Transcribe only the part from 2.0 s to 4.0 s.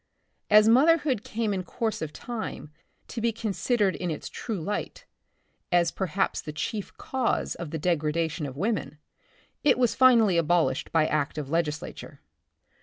of time to be considered